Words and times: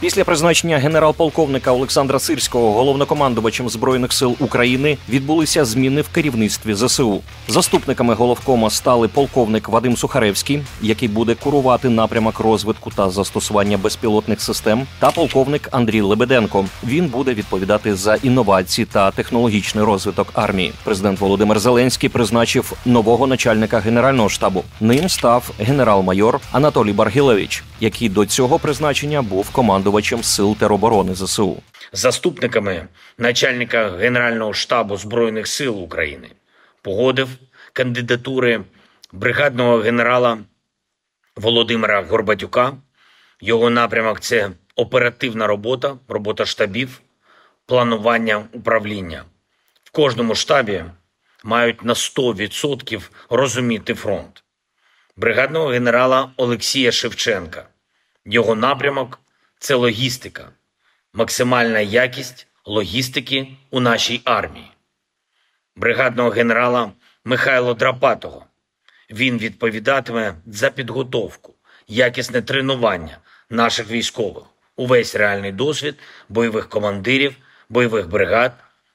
Після 0.00 0.24
призначення 0.24 0.78
генерал-полковника 0.78 1.72
Олександра 1.72 2.18
Сирського 2.18 2.72
головнокомандувачем 2.72 3.68
збройних 3.68 4.12
сил 4.12 4.36
України 4.38 4.98
відбулися 5.08 5.64
зміни 5.64 6.00
в 6.00 6.08
керівництві 6.08 6.74
ЗСУ. 6.74 7.20
Заступниками 7.48 8.14
головкома 8.14 8.70
стали 8.70 9.08
полковник 9.08 9.68
Вадим 9.68 9.96
Сухаревський, 9.96 10.62
який 10.82 11.08
буде 11.08 11.34
курувати 11.34 11.88
напрямок 11.88 12.40
розвитку 12.40 12.90
та 12.90 13.10
застосування 13.10 13.78
безпілотних 13.78 14.40
систем, 14.40 14.86
та 14.98 15.10
полковник 15.10 15.68
Андрій 15.70 16.00
Лебеденко. 16.00 16.64
Він 16.84 17.06
буде 17.06 17.34
відповідати 17.34 17.96
за 17.96 18.14
інновації 18.14 18.86
та 18.92 19.10
технологічний 19.10 19.84
розвиток 19.84 20.28
армії. 20.34 20.72
Президент 20.84 21.20
Володимир 21.20 21.58
Зеленський 21.60 22.08
призначив 22.08 22.72
нового 22.84 23.26
начальника 23.26 23.78
генерального 23.78 24.28
штабу. 24.28 24.64
Ним 24.80 25.08
став 25.08 25.50
генерал-майор 25.58 26.40
Анатолій 26.52 26.92
Баргілевич, 26.92 27.64
який 27.80 28.08
до 28.08 28.26
цього 28.26 28.58
призначення 28.58 29.22
був 29.22 29.50
командувачем 29.90 30.22
сил 30.22 30.56
тероборони 30.56 31.14
ЗСУ. 31.14 31.62
заступниками 31.92 32.88
начальника 33.18 33.90
Генерального 33.98 34.54
штабу 34.54 34.96
Збройних 34.96 35.46
сил 35.46 35.82
України 35.82 36.30
погодив 36.82 37.28
кандидатури 37.72 38.64
бригадного 39.12 39.82
генерала 39.82 40.38
Володимира 41.36 42.02
Горбатюка. 42.02 42.72
Його 43.40 43.70
напрямок 43.70 44.20
це 44.20 44.50
оперативна 44.76 45.46
робота, 45.46 45.96
робота 46.08 46.46
штабів, 46.46 47.00
планування 47.66 48.44
управління. 48.52 49.24
В 49.84 49.90
кожному 49.90 50.34
штабі 50.34 50.84
мають 51.44 51.84
на 51.84 51.94
100% 51.94 53.10
розуміти 53.30 53.94
фронт. 53.94 54.44
Бригадного 55.16 55.66
генерала 55.66 56.30
Олексія 56.36 56.92
Шевченка. 56.92 57.68
Його 58.24 58.54
напрямок 58.54 59.20
це 59.60 59.74
логістика, 59.74 60.48
максимальна 61.12 61.80
якість 61.80 62.46
логістики 62.66 63.48
у 63.70 63.80
нашій 63.80 64.20
армії. 64.24 64.70
Бригадного 65.76 66.30
генерала 66.30 66.92
Михайло 67.24 67.74
Драпатого. 67.74 68.46
Він 69.10 69.38
відповідатиме 69.38 70.34
за 70.46 70.70
підготовку, 70.70 71.54
якісне 71.88 72.42
тренування 72.42 73.18
наших 73.50 73.90
військових, 73.90 74.44
увесь 74.76 75.14
реальний 75.14 75.52
досвід 75.52 75.98
бойових 76.28 76.68
командирів, 76.68 77.36
бойових 77.68 78.08
бригад, 78.08 78.52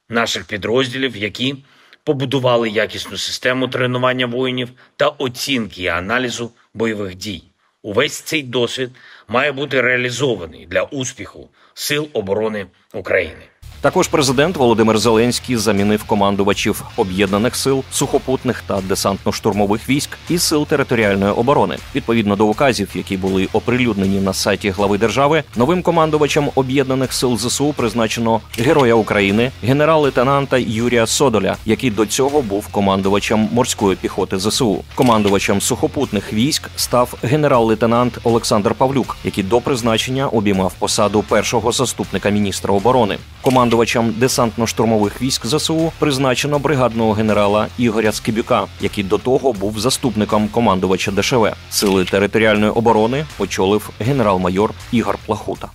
наших 0.10 0.46
підрозділів, 0.46 1.18
які 1.18 1.56
побудували 2.04 2.70
якісну 2.70 3.18
систему 3.18 3.68
тренування 3.68 4.26
воїнів 4.26 4.70
та 4.96 5.08
оцінки 5.08 5.84
і 5.84 5.88
аналізу 5.88 6.52
бойових 6.74 7.16
дій. 7.16 7.44
Увесь 7.86 8.22
цей 8.22 8.44
досвід 8.44 8.92
має 9.28 9.52
бути 9.52 9.82
реалізований 9.82 10.66
для 10.66 10.84
успіху 10.84 11.50
Сил 11.74 12.10
оборони 12.14 12.68
України. 12.94 13.44
Також 13.82 14.08
президент 14.08 14.58
Володимир 14.58 14.98
Зеленський 14.98 15.58
замінив 15.58 16.04
командувачів 16.04 16.84
об'єднаних 16.98 17.56
сил, 17.56 17.84
сухопутних 17.92 18.64
та 18.68 18.82
десантно-штурмових 18.90 19.90
військ 19.90 20.10
і 20.30 20.38
сил 20.38 20.68
територіальної 20.68 21.32
оборони. 21.32 21.78
Відповідно 21.96 22.36
до 22.36 22.46
указів, 22.46 22.90
які 22.96 23.18
були 23.18 23.48
оприлюднені 23.54 24.20
на 24.20 24.34
сайті 24.34 24.70
глави 24.70 24.98
держави, 24.98 25.44
новим 25.56 25.82
командувачем 25.82 26.50
об'єднаних 26.56 27.14
сил 27.14 27.38
ЗСУ 27.38 27.74
призначено 27.74 28.42
героя 28.58 28.94
України, 28.94 29.52
генерал-лейтенанта 29.64 30.58
Юрія 30.58 31.08
Содоля, 31.08 31.58
який 31.66 31.90
до 31.92 32.06
цього 32.06 32.42
був 32.42 32.68
командувачем 32.68 33.50
морської 33.52 33.96
піхоти 33.96 34.40
ЗСУ. 34.40 34.84
Командувачем 34.96 35.62
сухопутних 35.62 36.34
військ 36.34 36.70
став 36.76 37.14
генерал-лейтенант 37.24 38.18
Олександр 38.24 38.74
Павлюк, 38.74 39.18
який 39.24 39.44
до 39.44 39.62
призначення 39.62 40.28
обіймав 40.28 40.74
посаду 40.80 41.24
першого 41.30 41.72
заступника 41.72 42.30
міністра 42.30 42.74
оборони. 42.74 43.18
Командувачем 43.66 44.14
десантно-штурмових 44.20 45.22
військ 45.22 45.46
ЗСУ 45.46 45.92
призначено 46.00 46.60
бригадного 46.60 47.14
генерала 47.14 47.68
Ігоря 47.78 48.12
Скибюка, 48.12 48.66
який 48.82 49.04
до 49.04 49.18
того 49.18 49.54
був 49.54 49.80
заступником 49.80 50.48
командувача 50.48 51.12
ДШВ. 51.12 51.48
Сили 51.70 52.06
територіальної 52.06 52.72
оборони 52.72 53.26
очолив 53.40 53.90
генерал-майор 54.00 54.74
Ігор 54.92 55.18
Плахута. 55.26 55.68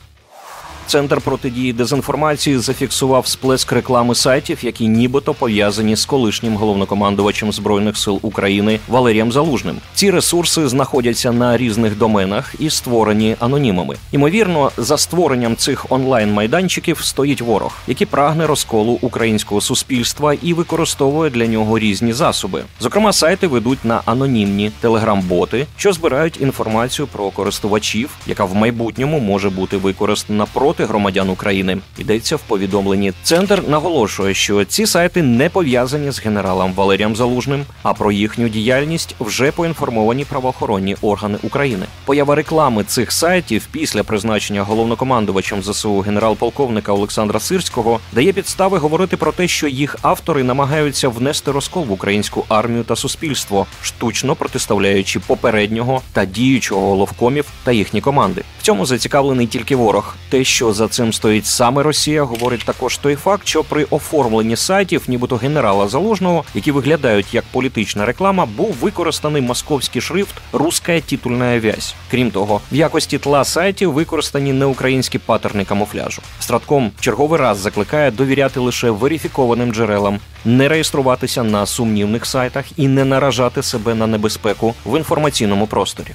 Центр 0.90 1.20
протидії 1.20 1.72
дезінформації 1.72 2.58
зафіксував 2.58 3.26
сплеск 3.26 3.72
реклами 3.72 4.14
сайтів, 4.14 4.58
які 4.62 4.88
нібито 4.88 5.34
пов'язані 5.34 5.96
з 5.96 6.04
колишнім 6.04 6.56
головнокомандувачем 6.56 7.52
збройних 7.52 7.96
сил 7.96 8.18
України 8.22 8.80
Валерієм 8.88 9.32
Залужним. 9.32 9.76
Ці 9.94 10.10
ресурси 10.10 10.68
знаходяться 10.68 11.32
на 11.32 11.56
різних 11.56 11.98
доменах 11.98 12.54
і 12.58 12.70
створені 12.70 13.36
анонімами. 13.40 13.96
Ймовірно, 14.12 14.70
за 14.76 14.98
створенням 14.98 15.56
цих 15.56 15.92
онлайн 15.92 16.32
майданчиків 16.32 17.00
стоїть 17.00 17.40
ворог, 17.40 17.76
який 17.86 18.06
прагне 18.06 18.46
розколу 18.46 18.98
українського 19.00 19.60
суспільства 19.60 20.34
і 20.42 20.54
використовує 20.54 21.30
для 21.30 21.46
нього 21.46 21.78
різні 21.78 22.12
засоби. 22.12 22.62
Зокрема, 22.80 23.12
сайти 23.12 23.46
ведуть 23.46 23.84
на 23.84 24.00
анонімні 24.04 24.70
телеграм-боти, 24.80 25.66
що 25.76 25.92
збирають 25.92 26.40
інформацію 26.40 27.06
про 27.06 27.30
користувачів, 27.30 28.10
яка 28.26 28.44
в 28.44 28.54
майбутньому 28.54 29.20
може 29.20 29.50
бути 29.50 29.76
використана 29.76 30.46
проти 30.52 30.79
громадян 30.84 31.30
України. 31.30 31.78
Йдеться 31.98 32.36
в 32.36 32.40
повідомленні. 32.40 33.12
Центр 33.22 33.62
наголошує, 33.68 34.34
що 34.34 34.64
ці 34.64 34.86
сайти 34.86 35.22
не 35.22 35.48
пов'язані 35.48 36.10
з 36.10 36.20
генералом 36.20 36.72
Валерієм 36.72 37.16
Залужним, 37.16 37.64
а 37.82 37.92
про 37.94 38.12
їхню 38.12 38.48
діяльність 38.48 39.14
вже 39.20 39.52
поінформовані 39.52 40.24
правоохоронні 40.24 40.96
органи 41.02 41.38
України. 41.42 41.86
Поява 42.04 42.34
реклами 42.34 42.84
цих 42.84 43.12
сайтів 43.12 43.68
після 43.72 44.02
призначення 44.02 44.62
головнокомандувачем 44.62 45.62
ЗСУ 45.62 45.98
генерал-полковника 45.98 46.92
Олександра 46.92 47.40
Сирського 47.40 48.00
дає 48.12 48.32
підстави 48.32 48.78
говорити 48.78 49.16
про 49.16 49.32
те, 49.32 49.48
що 49.48 49.68
їх 49.68 49.96
автори 50.02 50.42
намагаються 50.44 51.08
внести 51.08 51.52
розкол 51.52 51.84
в 51.84 51.92
українську 51.92 52.44
армію 52.48 52.84
та 52.84 52.96
суспільство, 52.96 53.66
штучно 53.82 54.34
протиставляючи 54.34 55.20
попереднього 55.20 56.02
та 56.12 56.24
діючого 56.24 56.80
головкомів 56.80 57.44
та 57.64 57.72
їхні 57.72 58.00
команди. 58.00 58.42
Цьому 58.70 58.86
зацікавлений 58.86 59.46
тільки 59.46 59.76
ворог. 59.76 60.16
Те, 60.28 60.44
що 60.44 60.72
за 60.72 60.88
цим 60.88 61.12
стоїть 61.12 61.46
саме 61.46 61.82
Росія, 61.82 62.22
говорить 62.22 62.64
також 62.64 62.96
той 62.96 63.16
факт, 63.16 63.46
що 63.46 63.64
при 63.64 63.84
оформленні 63.84 64.56
сайтів, 64.56 65.02
нібито 65.08 65.36
генерала 65.36 65.88
Залужного, 65.88 66.44
які 66.54 66.72
виглядають 66.72 67.34
як 67.34 67.44
політична 67.52 68.06
реклама, 68.06 68.46
був 68.46 68.76
використаний 68.80 69.42
московський 69.42 70.02
шрифт 70.02 70.34
«Русская 70.52 71.00
титульна 71.00 71.60
вязь». 71.60 71.94
Крім 72.10 72.30
того, 72.30 72.60
в 72.72 72.76
якості 72.76 73.18
тла 73.18 73.44
сайтів 73.44 73.92
використані 73.92 74.52
неукраїнські 74.52 75.18
паттерни 75.18 75.64
камуфляжу. 75.64 76.22
Стратком 76.40 76.90
черговий 77.00 77.40
раз 77.40 77.58
закликає 77.58 78.10
довіряти 78.10 78.60
лише 78.60 78.90
верифікованим 78.90 79.72
джерелам, 79.72 80.18
не 80.44 80.68
реєструватися 80.68 81.42
на 81.42 81.66
сумнівних 81.66 82.26
сайтах 82.26 82.64
і 82.76 82.88
не 82.88 83.04
наражати 83.04 83.62
себе 83.62 83.94
на 83.94 84.06
небезпеку 84.06 84.74
в 84.84 84.98
інформаційному 84.98 85.66
просторі. 85.66 86.10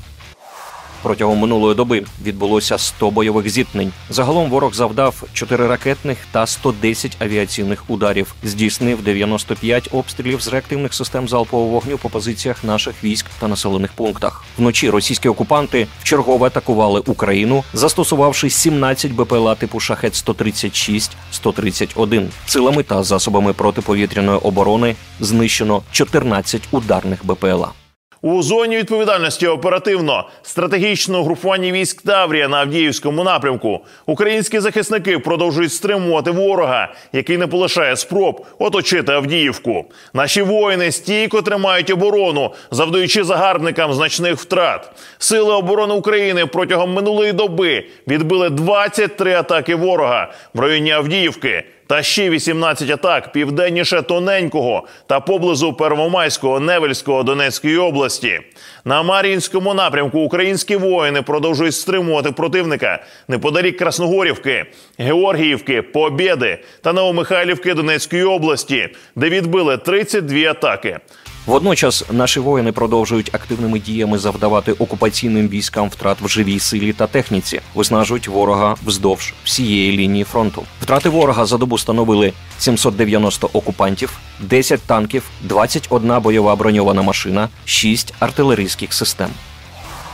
Протягом 1.06 1.40
минулої 1.40 1.76
доби 1.76 2.04
відбулося 2.24 2.78
100 2.78 3.12
бойових 3.12 3.50
зіткнень. 3.50 3.92
Загалом 4.10 4.50
ворог 4.50 4.74
завдав 4.74 5.24
4 5.34 5.68
ракетних 5.68 6.18
та 6.32 6.48
110 6.48 7.18
авіаційних 7.20 7.90
ударів. 7.90 8.36
Здійснив 8.44 9.04
95 9.04 9.90
обстрілів 9.92 10.42
з 10.42 10.48
реактивних 10.48 10.94
систем 10.94 11.28
залпового 11.28 11.70
вогню 11.70 11.98
по 11.98 12.10
позиціях 12.10 12.64
наших 12.64 13.04
військ 13.04 13.26
та 13.40 13.48
населених 13.48 13.94
пунктах. 13.94 14.44
Вночі 14.58 14.90
російські 14.90 15.30
окупанти 15.30 15.88
вчергове 16.02 16.48
атакували 16.48 17.02
Україну, 17.06 17.64
застосувавши 17.74 18.50
17 18.50 19.12
БПЛА 19.12 19.56
типу 19.56 19.80
Шахет 19.80 20.16
136 20.16 21.12
131 21.32 22.30
Силами 22.46 22.84
та 22.84 23.04
засобами 23.04 23.54
протиповітряної 23.54 24.38
оборони 24.38 24.96
знищено 25.20 25.82
14 25.92 26.62
ударних 26.72 27.26
БПЛА. 27.26 27.85
У 28.26 28.42
зоні 28.42 28.78
відповідальності 28.78 29.48
оперативно 29.48 30.30
стратегічного 30.42 31.24
групування 31.24 31.72
військ 31.72 32.02
Таврія 32.02 32.48
на 32.48 32.58
Авдіївському 32.58 33.24
напрямку 33.24 33.80
українські 34.06 34.60
захисники 34.60 35.20
продовжують 35.20 35.74
стримувати 35.74 36.32
ворога, 36.32 36.94
який 37.14 37.38
не 37.38 37.48
полишає 37.48 37.96
спроб 37.96 38.46
оточити 38.60 39.12
Авдіївку. 39.12 39.86
Наші 40.14 40.42
воїни 40.42 40.92
стійко 40.92 41.42
тримають 41.42 41.90
оборону, 41.90 42.54
завдаючи 42.72 43.24
загарбникам 43.24 43.94
значних 43.94 44.36
втрат. 44.36 44.92
Сили 45.18 45.54
оборони 45.54 45.94
України 45.94 46.46
протягом 46.46 46.94
минулої 46.94 47.34
доби 47.34 47.86
відбили 48.08 48.50
23 48.50 49.34
атаки 49.34 49.76
ворога 49.76 50.32
в 50.54 50.60
районі 50.60 50.92
Авдіївки 50.92 51.64
та 51.88 52.04
ще 52.04 52.30
18 52.30 52.90
атак 52.90 53.32
південніше 53.32 54.02
тоненького 54.02 54.88
та 55.08 55.20
поблизу 55.20 55.74
Первомайського 55.74 56.60
Невельського 56.60 57.24
Донецької 57.24 57.78
області. 57.78 58.40
На 58.86 59.04
Мар'їнському 59.04 59.74
напрямку 59.74 60.20
українські 60.20 60.76
воїни 60.76 61.22
продовжують 61.22 61.76
стримувати 61.76 62.32
противника 62.32 63.04
неподалік 63.28 63.78
Красногорівки, 63.78 64.66
Георгіївки, 64.98 65.82
Побєди 65.82 66.60
та 66.82 66.94
Новомихайлівки 66.94 67.74
Донецької 67.74 68.24
області, 68.24 68.90
де 69.16 69.30
відбили 69.30 69.78
32 69.78 70.40
атаки. 70.40 71.00
Водночас 71.46 72.04
наші 72.12 72.40
воїни 72.40 72.72
продовжують 72.72 73.36
активними 73.36 73.80
діями 73.80 74.18
завдавати 74.18 74.72
окупаційним 74.72 75.48
військам 75.48 75.90
втрат 75.90 76.18
в 76.22 76.28
живій 76.28 76.60
силі 76.60 76.94
та 76.94 77.08
техніці, 77.08 77.62
виснажують 77.76 78.28
ворога 78.28 78.76
вздовж 78.86 79.34
всієї 79.44 79.98
лінії 79.98 80.24
фронту. 80.24 80.64
Втрати 80.82 81.10
ворога 81.10 81.46
за 81.46 81.58
добу 81.58 81.78
становили 81.78 82.34
790 82.60 83.50
окупантів, 83.54 84.18
10 84.40 84.82
танків, 84.82 85.24
21 85.42 86.20
бойова 86.22 86.56
броньована 86.56 87.02
машина, 87.02 87.50
6 87.66 88.14
артилерійських 88.20 88.94
систем. 88.94 89.30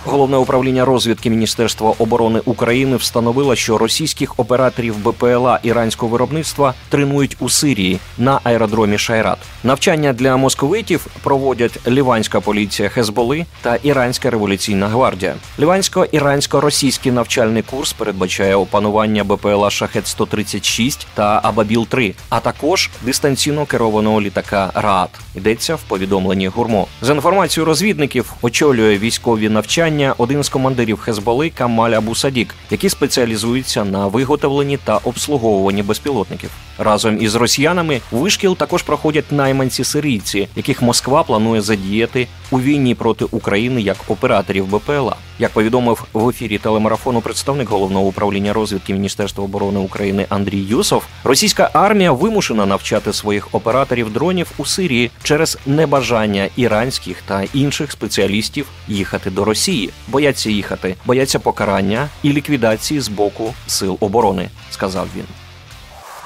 Головне 0.06 0.38
управління 0.38 0.86
розвідки 0.86 1.30
Міністерства 1.30 1.94
оборони 2.00 2.42
України 2.46 2.96
встановило, 2.96 3.56
що 3.56 3.78
російських 3.78 4.40
операторів 4.40 5.10
БПЛА 5.10 5.60
іранського 5.64 6.12
виробництва 6.12 6.74
тренують 6.90 7.38
у 7.40 7.50
Сирії 7.50 8.00
на 8.18 8.40
аеродромі 8.44 8.98
Шайрат. 8.98 9.38
Навчання 9.64 10.14
для 10.14 10.38
московитів 10.38 11.08
проводять 11.24 11.88
ліванська 11.88 12.40
поліція 12.40 12.90
Хезболи 12.90 13.46
та 13.62 13.76
Іранська 13.76 14.30
революційна 14.30 14.88
гвардія. 14.88 15.36
Лівансько-ірансько-російський 15.60 17.12
навчальний 17.12 17.64
курс 17.64 17.94
передбачає 17.94 18.56
опанування 18.56 19.24
БПЛА 19.24 19.70
Шахет 19.70 20.08
136 20.08 21.08
та 21.14 21.40
Абабіл 21.44 21.88
3 21.88 22.14
а 22.30 22.40
також 22.40 22.90
дистанційно 23.02 23.66
керованого 23.66 24.22
літака 24.22 24.72
РААТ. 24.76 25.10
Йдеться 25.36 25.76
в 25.76 25.82
повідомленні 25.82 26.48
гурмо. 26.48 26.88
За 27.02 27.14
інформацією 27.14 27.66
розвідників, 27.66 28.34
очолює 28.42 28.98
військові 28.98 29.50
навчання 29.50 29.91
один 30.18 30.44
з 30.44 30.50
командирів 30.50 31.00
Хезболи 31.00 31.50
Камаль 31.50 31.92
Абу 31.92 32.16
Садік, 32.16 32.56
який 32.72 32.90
спеціалізується 32.90 33.86
на 33.86 34.08
виготовленні 34.08 34.78
та 34.78 34.98
обслуговуванні 34.98 35.84
безпілотників. 35.84 36.50
Разом 36.78 37.22
із 37.22 37.36
росіянами 37.36 38.02
вишкіл 38.12 38.58
також 38.58 38.84
проходять 38.84 39.32
найманці 39.32 39.84
сирійці, 39.84 40.48
яких 40.56 40.82
Москва 40.82 41.24
планує 41.24 41.62
задіяти 41.62 42.28
у 42.52 42.60
війні 42.60 42.96
проти 42.96 43.26
України 43.26 43.82
як 43.82 43.98
операторів 44.08 44.76
БПЛА. 44.76 45.16
Як 45.40 45.52
повідомив 45.52 46.06
в 46.14 46.30
ефірі 46.30 46.58
телемарафону 46.58 47.22
представник 47.22 47.70
головного 47.70 48.06
управління 48.06 48.54
розвідки 48.54 48.94
Міністерства 48.94 49.44
оборони 49.44 49.80
України 49.80 50.26
Андрій 50.30 50.60
Юсов, 50.60 51.04
російська 51.24 51.70
армія 51.74 52.12
вимушена 52.12 52.66
навчати 52.66 53.14
своїх 53.14 53.56
операторів 53.56 54.14
дронів 54.14 54.52
у 54.58 54.66
Сирії 54.66 55.12
через 55.24 55.58
небажання 55.66 56.50
іранських 56.56 57.22
та 57.28 57.44
інших 57.54 57.92
спеціалістів 57.92 58.68
їхати 58.88 59.30
до 59.30 59.46
Росії, 59.46 59.81
бояться 60.08 60.50
їхати, 60.50 60.96
бояться 61.06 61.40
покарання 61.40 62.10
і 62.24 62.34
ліквідації 62.34 63.00
з 63.00 63.08
боку 63.08 63.54
сил 63.68 63.98
оборони, 64.00 64.50
сказав 64.70 65.08
він. 65.16 65.26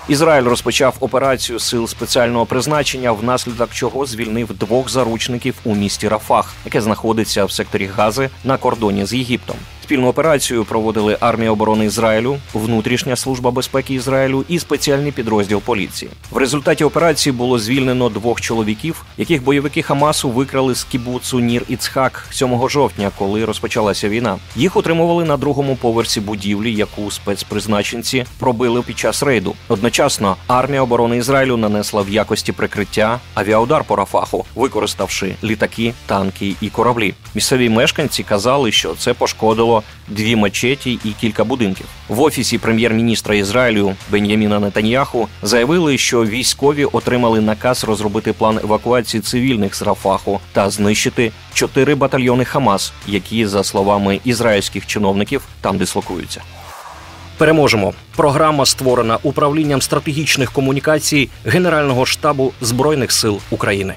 Ізраїль 0.08 0.44
розпочав 0.44 0.96
операцію 1.00 1.60
сил 1.60 1.88
спеціального 1.88 2.46
призначення, 2.46 3.12
внаслідок 3.12 3.72
чого 3.72 4.06
звільнив 4.06 4.54
двох 4.54 4.90
заручників 4.90 5.56
у 5.64 5.76
місті 5.76 6.08
Рафах, 6.08 6.54
яке 6.66 6.82
знаходиться 6.82 7.46
в 7.46 7.52
секторі 7.52 7.86
Гази 7.86 8.30
на 8.44 8.58
кордоні 8.58 9.06
з 9.06 9.14
Єгиптом. 9.14 9.58
Спільну 9.86 10.08
операцію 10.08 10.66
проводили 10.66 11.18
армія 11.20 11.52
оборони 11.52 11.86
Ізраїлю, 11.86 12.38
внутрішня 12.54 13.16
служба 13.16 13.52
безпеки 13.52 13.94
Ізраїлю 13.94 14.46
і 14.48 14.60
спеціальний 14.60 15.12
підрозділ 15.12 15.62
поліції. 15.62 16.12
В 16.32 16.38
результаті 16.38 16.84
операції 16.84 17.34
було 17.34 17.60
звільнено 17.60 18.10
двох 18.10 18.42
чоловіків, 18.42 19.06
яких 19.18 19.44
бойовики 19.44 19.82
Хамасу 19.82 20.30
викрали 20.30 20.76
з 20.76 20.84
кібуцу 20.84 21.40
Нір 21.40 21.64
Іцхак 21.70 22.26
7 22.32 22.70
жовтня, 22.70 23.12
коли 23.18 23.46
розпочалася 23.46 24.10
війна. 24.10 24.38
Їх 24.56 24.76
утримували 24.76 25.26
на 25.26 25.38
другому 25.38 25.76
поверсі 25.76 26.22
будівлі, 26.22 26.74
яку 26.74 27.12
спецпризначенці 27.12 28.26
пробили 28.40 28.82
під 28.82 29.00
час 29.00 29.24
рейду. 29.24 29.56
Одночасно 29.68 30.36
армія 30.48 30.82
оборони 30.82 31.18
Ізраїлю 31.18 31.58
нанесла 31.58 32.02
в 32.02 32.10
якості 32.10 32.52
прикриття 32.52 33.20
авіаудар 33.34 33.84
по 33.84 33.96
Рафаху, 33.96 34.46
використавши 34.56 35.36
літаки, 35.44 35.94
танки 36.06 36.56
і 36.62 36.70
кораблі. 36.70 37.14
Місцеві 37.36 37.70
мешканці 37.70 38.24
казали, 38.24 38.72
що 38.72 38.96
це 38.96 39.14
пошкодило 39.14 39.75
дві 40.08 40.36
мечеті 40.36 41.00
і 41.06 41.12
кілька 41.22 41.44
будинків. 41.44 41.86
В 42.08 42.22
офісі 42.22 42.58
прем'єр-міністра 42.58 43.36
Ізраїлю 43.36 43.96
Бен'яміна 44.10 44.60
Нетаньяху 44.60 45.28
заявили, 45.42 45.98
що 45.98 46.26
військові 46.26 46.86
отримали 46.86 47.42
наказ 47.42 47.84
розробити 47.84 48.34
план 48.34 48.60
евакуації 48.64 49.22
цивільних 49.22 49.76
з 49.76 49.82
Рафаху 49.82 50.40
та 50.54 50.70
знищити 50.70 51.32
чотири 51.54 51.96
батальйони 51.96 52.46
Хамас, 52.46 52.94
які, 53.08 53.46
за 53.46 53.64
словами 53.64 54.20
ізраїльських 54.24 54.88
чиновників, 54.88 55.42
там 55.62 55.78
дислокуються. 55.78 56.42
Переможемо. 57.38 57.94
Програма 58.16 58.66
створена 58.66 59.18
управлінням 59.24 59.82
стратегічних 59.82 60.52
комунікацій 60.52 61.30
Генерального 61.46 62.06
штабу 62.06 62.54
збройних 62.62 63.12
сил 63.12 63.40
України. 63.50 63.94